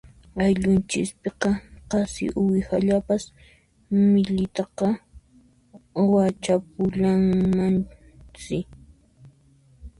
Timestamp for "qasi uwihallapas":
1.89-3.23